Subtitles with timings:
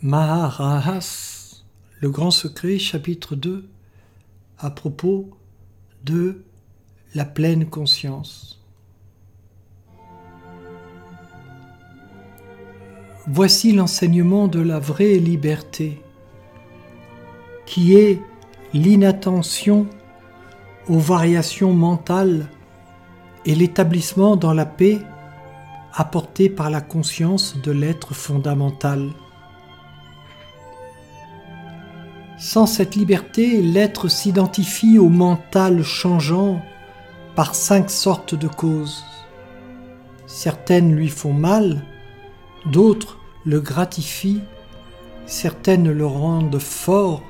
[0.00, 1.64] Maharahas,
[2.00, 3.68] le grand secret, chapitre 2,
[4.56, 5.28] à propos
[6.04, 6.44] de
[7.16, 8.62] la pleine conscience.
[13.26, 16.00] Voici l'enseignement de la vraie liberté,
[17.66, 18.22] qui est
[18.72, 19.88] l'inattention
[20.86, 22.48] aux variations mentales
[23.44, 24.98] et l'établissement dans la paix
[25.92, 29.10] apportée par la conscience de l'être fondamental.
[32.38, 36.62] Sans cette liberté, l'être s'identifie au mental changeant
[37.34, 39.02] par cinq sortes de causes.
[40.26, 41.84] Certaines lui font mal,
[42.66, 44.42] d'autres le gratifient,
[45.26, 47.22] certaines le rendent fort,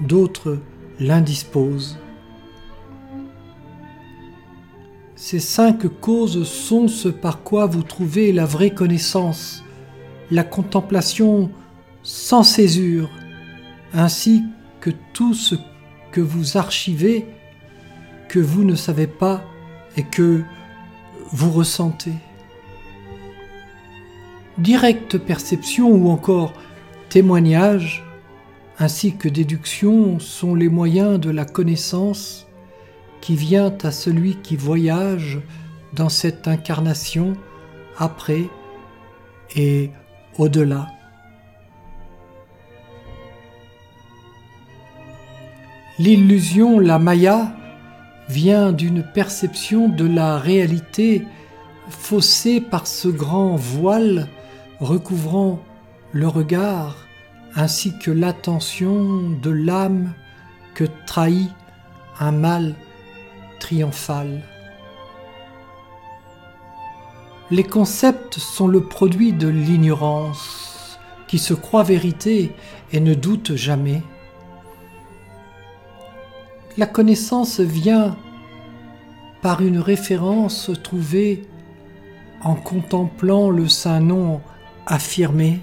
[0.00, 0.58] d'autres
[1.00, 1.98] l'indisposent.
[5.16, 9.64] Ces cinq causes sont ce par quoi vous trouvez la vraie connaissance,
[10.30, 11.50] la contemplation
[12.02, 13.08] sans césure,
[13.94, 14.44] ainsi
[14.80, 15.54] que tout ce
[16.10, 17.26] que vous archivez,
[18.28, 19.44] que vous ne savez pas
[19.96, 20.42] et que
[21.30, 22.14] vous ressentez.
[24.58, 26.52] Directe perception ou encore
[27.08, 28.04] témoignage,
[28.78, 32.46] ainsi que déduction sont les moyens de la connaissance
[33.20, 35.40] qui vient à celui qui voyage
[35.94, 37.34] dans cette incarnation
[37.98, 38.48] après
[39.54, 39.90] et
[40.38, 40.88] au-delà.
[45.98, 47.52] L'illusion, la Maya,
[48.28, 51.26] vient d'une perception de la réalité
[51.90, 54.28] faussée par ce grand voile
[54.80, 55.60] recouvrant
[56.12, 56.96] le regard
[57.54, 60.12] ainsi que l'attention de l'âme
[60.74, 61.50] que trahit
[62.20, 62.74] un mal
[63.60, 64.42] triomphal.
[67.50, 72.52] Les concepts sont le produit de l'ignorance qui se croit vérité
[72.92, 74.02] et ne doute jamais.
[76.78, 78.16] La connaissance vient
[79.42, 81.42] par une référence trouvée
[82.42, 84.40] en contemplant le saint nom
[84.86, 85.60] affirmé.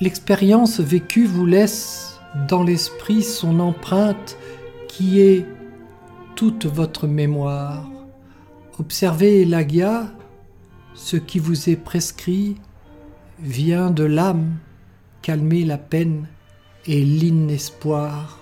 [0.00, 2.18] L'expérience vécue vous laisse
[2.48, 4.38] dans l'esprit son empreinte
[4.88, 5.46] qui est
[6.34, 7.90] toute votre mémoire.
[8.78, 10.06] Observez l'agia,
[10.94, 12.56] ce qui vous est prescrit
[13.38, 14.56] vient de l'âme,
[15.20, 16.26] calmer la peine
[16.86, 18.38] et l'inespoir.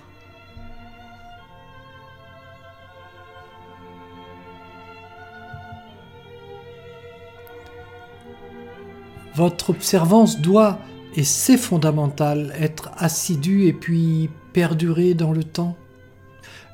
[9.35, 10.79] Votre observance doit,
[11.15, 15.77] et c'est fondamental, être assidue et puis perdurer dans le temps.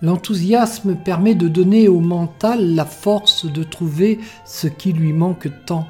[0.01, 5.87] L'enthousiasme permet de donner au mental la force de trouver ce qui lui manque tant.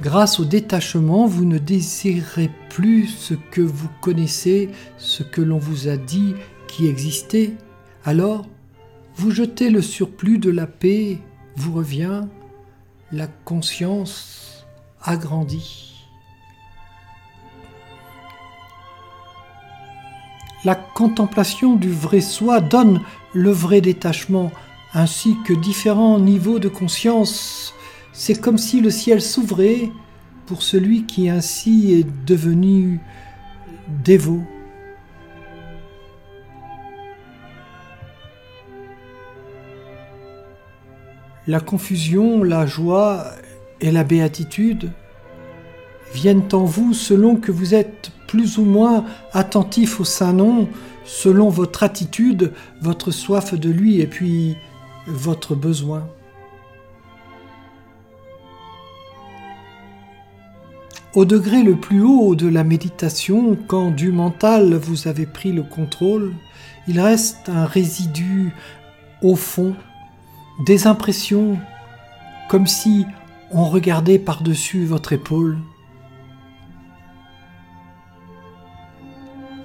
[0.00, 5.88] Grâce au détachement, vous ne désirez plus ce que vous connaissez, ce que l'on vous
[5.88, 6.34] a dit
[6.68, 7.54] qui existait.
[8.04, 8.46] Alors,
[9.16, 11.18] vous jetez le surplus de la paix,
[11.56, 12.22] vous revient,
[13.10, 14.66] la conscience
[15.02, 16.06] agrandie.
[20.64, 23.00] La contemplation du vrai soi donne
[23.32, 24.52] le vrai détachement,
[24.94, 27.74] ainsi que différents niveaux de conscience
[28.18, 29.92] c'est comme si le ciel s'ouvrait
[30.46, 32.98] pour celui qui ainsi est devenu
[34.04, 34.42] dévot.
[41.46, 43.24] La confusion, la joie
[43.80, 44.90] et la béatitude
[46.12, 50.68] viennent en vous selon que vous êtes plus ou moins attentif au Saint Nom,
[51.04, 52.52] selon votre attitude,
[52.82, 54.56] votre soif de lui et puis
[55.06, 56.08] votre besoin.
[61.14, 65.62] Au degré le plus haut de la méditation, quand du mental vous avez pris le
[65.62, 66.34] contrôle,
[66.86, 68.52] il reste un résidu
[69.22, 69.74] au fond,
[70.66, 71.58] des impressions,
[72.50, 73.06] comme si
[73.50, 75.56] on regardait par-dessus votre épaule.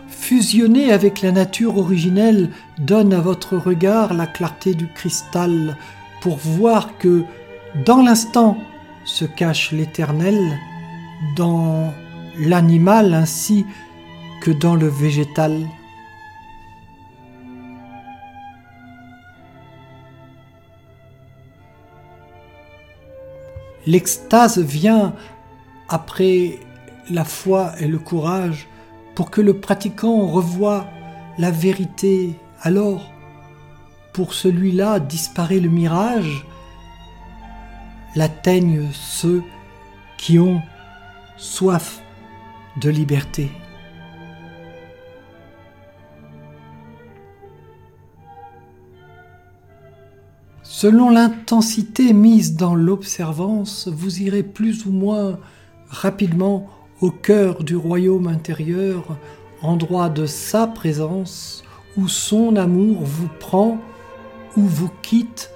[0.07, 5.75] Fusionner avec la nature originelle donne à votre regard la clarté du cristal
[6.21, 7.23] pour voir que
[7.85, 8.57] dans l'instant
[9.03, 10.57] se cache l'éternel
[11.35, 11.93] dans
[12.39, 13.65] l'animal ainsi
[14.41, 15.67] que dans le végétal.
[23.85, 25.13] L'extase vient
[25.89, 26.59] après
[27.09, 28.67] la foi et le courage
[29.15, 30.87] pour que le pratiquant revoie
[31.37, 32.35] la vérité.
[32.61, 33.11] Alors,
[34.13, 36.45] pour celui-là disparaît le mirage
[38.15, 39.43] l'atteignent ceux
[40.17, 40.61] qui ont
[41.37, 42.01] soif
[42.81, 43.51] de liberté.
[50.63, 55.39] Selon l'intensité mise dans l'observance, vous irez plus ou moins
[55.87, 56.67] rapidement
[56.99, 59.17] au cœur du royaume intérieur,
[59.61, 61.63] endroit de sa présence,
[61.95, 63.77] où son amour vous prend,
[64.57, 65.51] ou vous quitte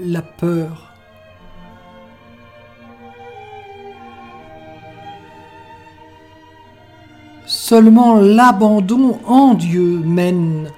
[0.00, 0.91] la peur.
[7.72, 10.68] Seulement l'abandon en Dieu mène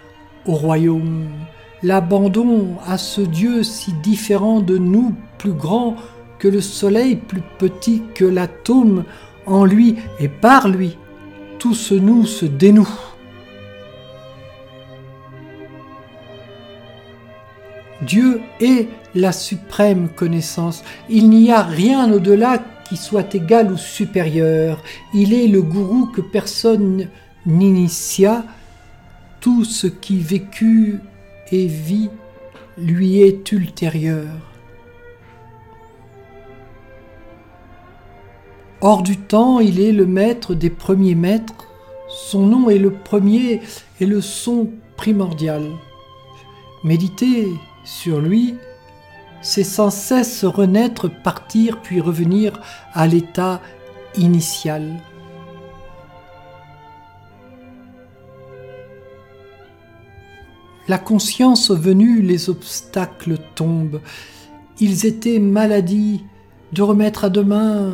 [0.46, 1.26] au royaume,
[1.82, 5.96] l'abandon à ce Dieu si différent de nous, plus grand
[6.38, 9.02] que le soleil, plus petit que l'atome,
[9.44, 10.96] en lui et par lui,
[11.58, 12.88] tout ce nous se dénoue.
[18.02, 18.86] Dieu est
[19.16, 20.84] la suprême connaissance.
[21.08, 22.58] Il n'y a rien au-delà
[22.88, 24.82] qui soit égal ou supérieur.
[25.12, 27.08] Il est le gourou que personne
[27.46, 28.44] n'initia.
[29.40, 31.00] Tout ce qui vécut
[31.52, 32.10] et vit
[32.78, 34.30] lui est ultérieur.
[38.80, 41.68] Hors du temps, il est le maître des premiers maîtres.
[42.08, 43.62] Son nom est le premier
[44.00, 45.70] et le son primordial.
[46.82, 47.48] Méditer
[47.84, 48.56] sur lui,
[49.44, 52.60] c'est sans cesse renaître, partir, puis revenir
[52.94, 53.60] à l'état
[54.16, 54.82] initial.
[60.88, 64.00] La conscience venue, les obstacles tombent.
[64.80, 66.24] Ils étaient maladies
[66.72, 67.92] de remettre à demain,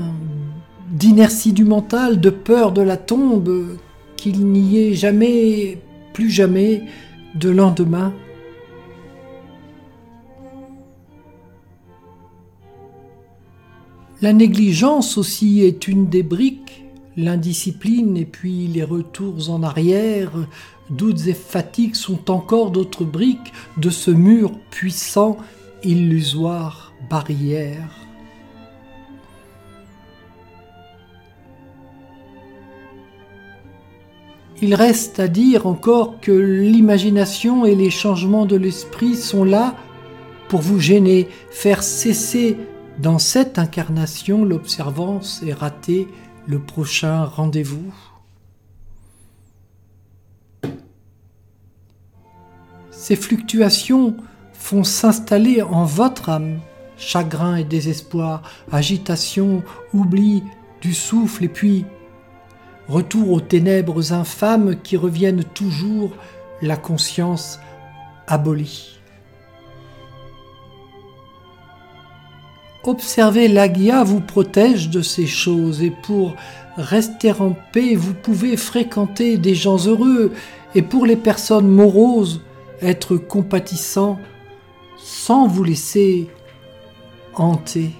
[0.88, 3.76] d'inertie du mental, de peur de la tombe,
[4.16, 5.78] qu'il n'y ait jamais,
[6.12, 6.82] plus jamais,
[7.34, 8.12] de lendemain.
[14.22, 16.84] La négligence aussi est une des briques,
[17.16, 20.30] l'indiscipline et puis les retours en arrière,
[20.90, 25.38] doutes et fatigues sont encore d'autres briques de ce mur puissant,
[25.84, 27.96] illusoire, barrière.
[34.60, 39.74] Il reste à dire encore que l'imagination et les changements de l'esprit sont là
[40.50, 42.58] pour vous gêner, faire cesser
[43.00, 46.08] dans cette incarnation l'observance et rater
[46.46, 47.94] le prochain rendez-vous.
[52.90, 54.16] Ces fluctuations
[54.52, 56.60] font s'installer en votre âme
[56.98, 59.62] chagrin et désespoir, agitation,
[59.94, 60.42] oubli
[60.82, 61.86] du souffle et puis
[62.88, 66.12] retour aux ténèbres infâmes qui reviennent toujours,
[66.60, 67.58] la conscience
[68.26, 68.99] abolie.
[72.82, 76.34] Observer l'Agia vous protège de ces choses et pour
[76.78, 80.32] rester en paix, vous pouvez fréquenter des gens heureux
[80.74, 82.40] et pour les personnes moroses,
[82.80, 84.18] être compatissant
[84.96, 86.28] sans vous laisser
[87.34, 87.90] hanter.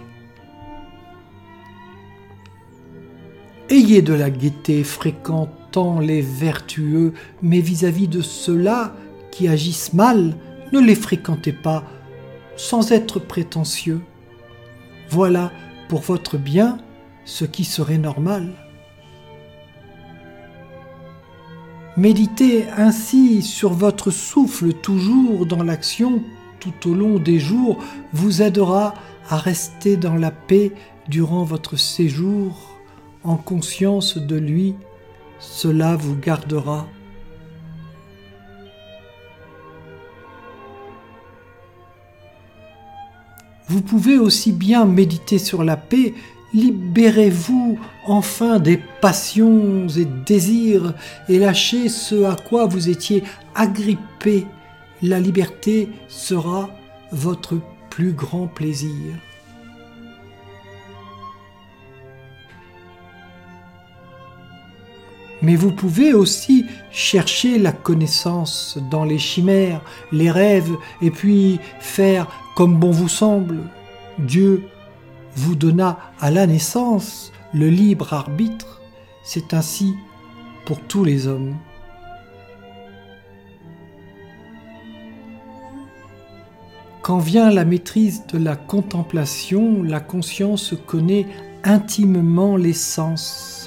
[3.68, 7.12] Ayez de la gaieté fréquentant les vertueux,
[7.42, 8.94] mais vis-à-vis de ceux-là
[9.30, 10.36] qui agissent mal,
[10.72, 11.84] ne les fréquentez pas
[12.56, 14.00] sans être prétentieux.
[15.10, 15.50] Voilà
[15.88, 16.78] pour votre bien
[17.24, 18.52] ce qui serait normal.
[21.96, 26.22] Méditez ainsi sur votre souffle toujours dans l'action
[26.60, 27.78] tout au long des jours
[28.12, 28.94] vous aidera
[29.28, 30.72] à rester dans la paix
[31.08, 32.78] durant votre séjour
[33.24, 34.76] en conscience de lui,
[35.38, 36.86] cela vous gardera.
[43.70, 46.12] Vous pouvez aussi bien méditer sur la paix,
[46.52, 50.92] libérez-vous enfin des passions et désirs
[51.28, 53.22] et lâchez ce à quoi vous étiez
[53.54, 54.44] agrippé.
[55.02, 56.68] La liberté sera
[57.12, 57.60] votre
[57.90, 59.14] plus grand plaisir.
[65.42, 69.80] Mais vous pouvez aussi chercher la connaissance dans les chimères,
[70.12, 73.58] les rêves, et puis faire comme bon vous semble.
[74.18, 74.64] Dieu
[75.36, 78.80] vous donna à la naissance le libre arbitre.
[79.24, 79.94] C'est ainsi
[80.66, 81.56] pour tous les hommes.
[87.02, 91.26] Quand vient la maîtrise de la contemplation, la conscience connaît
[91.64, 93.59] intimement l'essence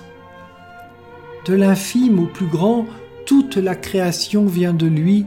[1.46, 2.86] de l'infime au plus grand,
[3.26, 5.26] toute la création vient de lui,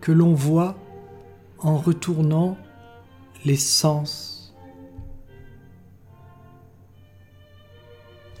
[0.00, 0.76] que l'on voit
[1.58, 2.56] en retournant
[3.44, 4.54] les sens.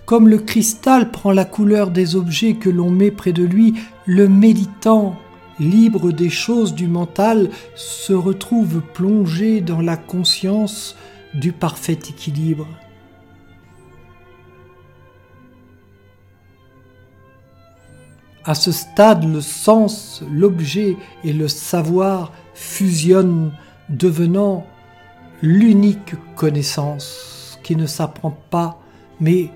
[0.06, 3.74] Comme le cristal prend la couleur des objets que l'on met près de lui,
[4.06, 5.14] le méditant,
[5.60, 10.96] libre des choses du mental, se retrouve plongé dans la conscience
[11.34, 12.66] du parfait équilibre.
[18.44, 23.52] À ce stade, le sens, l'objet et le savoir fusionnent,
[23.88, 24.66] devenant
[25.42, 28.80] l'unique connaissance qui ne s'apprend pas,
[29.20, 29.50] mais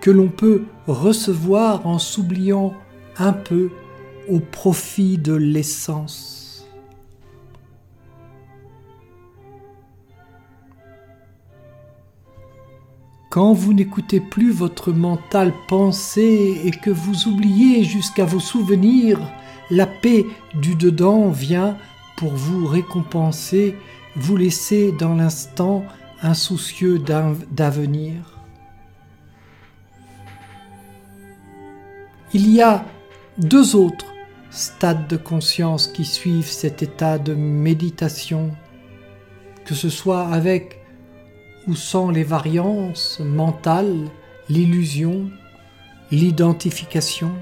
[0.00, 2.74] que l'on peut recevoir en s'oubliant
[3.18, 3.70] un peu
[4.28, 6.43] au profit de l'essence.
[13.34, 19.18] Quand vous n'écoutez plus votre mental penser et que vous oubliez jusqu'à vos souvenirs,
[19.72, 20.24] la paix
[20.54, 21.76] du dedans vient
[22.16, 23.74] pour vous récompenser,
[24.14, 25.84] vous laisser dans l'instant
[26.22, 28.14] insoucieux d'avenir.
[32.34, 32.84] Il y a
[33.38, 34.14] deux autres
[34.50, 38.52] stades de conscience qui suivent cet état de méditation,
[39.64, 40.83] que ce soit avec
[41.66, 44.08] ou sans les variances mentales,
[44.48, 45.30] l'illusion,
[46.10, 47.32] l'identification?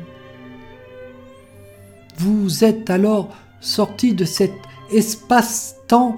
[2.17, 4.53] Vous êtes alors sorti de cet
[4.93, 6.17] espace-temps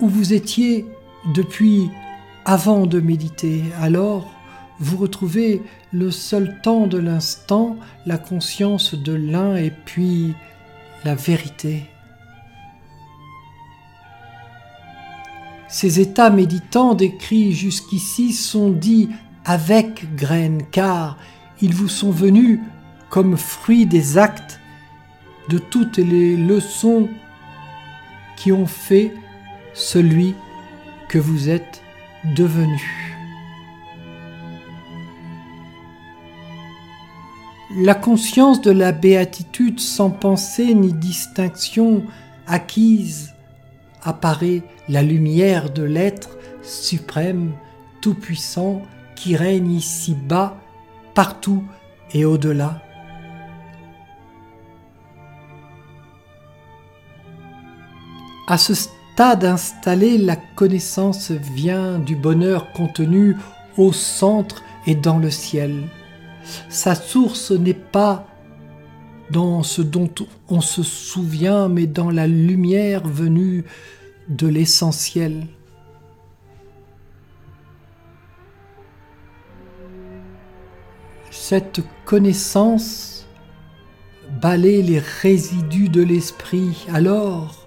[0.00, 0.86] où vous étiez
[1.34, 1.90] depuis
[2.44, 3.62] avant de méditer.
[3.80, 4.30] Alors,
[4.78, 10.34] vous retrouvez le seul temps de l'instant, la conscience de l'un et puis
[11.04, 11.84] la vérité.
[15.68, 19.08] Ces états méditants décrits jusqu'ici sont dits
[19.44, 21.18] avec graine car
[21.60, 22.60] ils vous sont venus
[23.10, 24.60] comme fruit des actes
[25.48, 27.08] de toutes les leçons
[28.36, 29.12] qui ont fait
[29.74, 30.34] celui
[31.08, 31.82] que vous êtes
[32.34, 32.82] devenu.
[37.78, 42.04] La conscience de la béatitude sans pensée ni distinction
[42.46, 43.35] acquise
[44.06, 47.52] apparaît la lumière de l'être suprême,
[48.00, 48.82] tout-puissant,
[49.14, 50.56] qui règne ici-bas,
[51.14, 51.64] partout
[52.12, 52.82] et au-delà.
[58.48, 63.36] À ce stade installé, la connaissance vient du bonheur contenu
[63.76, 65.88] au centre et dans le ciel.
[66.68, 68.26] Sa source n'est pas
[69.30, 70.08] dans ce dont
[70.48, 73.64] on se souvient, mais dans la lumière venue
[74.28, 75.46] de l'essentiel.
[81.30, 83.26] Cette connaissance
[84.40, 86.86] balaye les résidus de l'esprit.
[86.92, 87.66] Alors,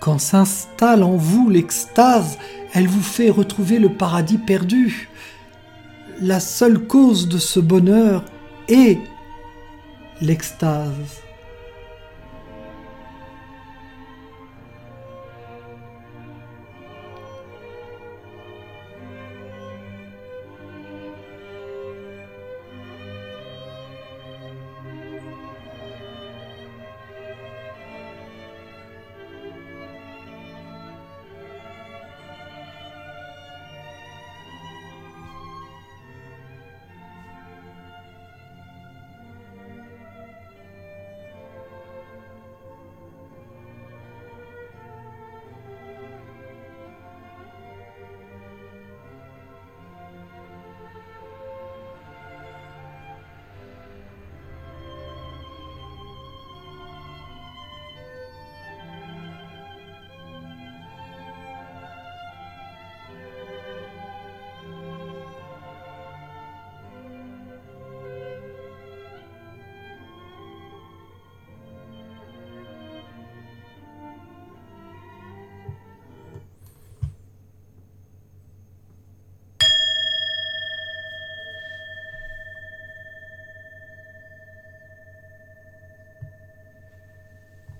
[0.00, 2.38] quand s'installe en vous l'extase,
[2.72, 5.10] elle vous fait retrouver le paradis perdu
[6.22, 8.24] la seule cause de ce bonheur
[8.68, 8.98] est
[10.20, 11.20] l'extase.